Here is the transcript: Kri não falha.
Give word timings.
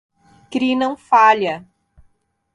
Kri 0.49 0.73
não 0.75 0.97
falha. 0.97 1.53